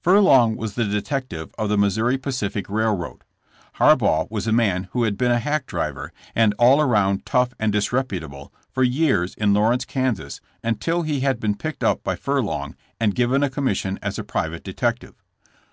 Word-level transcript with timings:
Furlong 0.00 0.56
was 0.56 0.74
the 0.74 0.84
detective 0.84 1.54
of 1.56 1.68
the 1.68 1.78
Missouri 1.78 2.18
Pacific 2.18 2.68
railroad. 2.68 3.22
Harbaugh 3.74 4.26
was 4.28 4.48
a 4.48 4.52
man 4.52 4.88
who 4.90 5.04
had 5.04 5.16
been 5.16 5.30
a 5.30 5.38
hack 5.38 5.64
driver, 5.64 6.12
and 6.34 6.54
all 6.58 6.80
around 6.80 7.24
tough 7.24 7.54
and 7.60 7.70
"disreputable," 7.70 8.52
for 8.68 8.82
years 8.82 9.32
in 9.36 9.54
Lawrence, 9.54 9.84
Kas., 9.84 10.40
until 10.64 11.02
he 11.02 11.20
had 11.20 11.38
been 11.38 11.54
picked 11.54 11.84
up 11.84 12.02
by 12.02 12.16
Furlong 12.16 12.74
and 12.98 13.14
given 13.14 13.44
a 13.44 13.48
commission 13.48 13.96
as 14.02 14.18
a 14.18 14.24
private 14.24 14.64
detective. 14.64 15.14